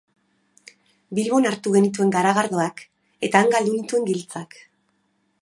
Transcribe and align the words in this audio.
Bilbon 1.19 1.45
hartu 1.49 1.73
genituen 1.75 2.15
garagardoak 2.15 2.83
eta 3.29 3.43
han 3.43 3.53
galdu 3.57 3.77
nituen 3.77 4.11
giltzak. 4.11 4.59